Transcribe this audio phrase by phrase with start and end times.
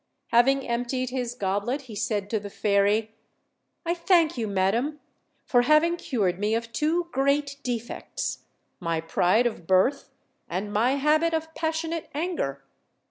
[0.29, 3.13] Having emptied his goblet, he said to the fairy:
[3.85, 4.99] "I thank you, madam,
[5.45, 8.39] for having cured me of two great defects:
[8.79, 10.09] my pride of birth,
[10.49, 12.63] and my habit of pas sionate anger.